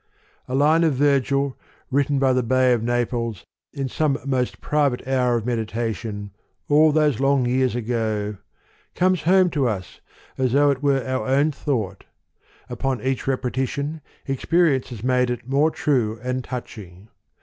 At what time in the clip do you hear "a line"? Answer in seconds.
0.47-0.83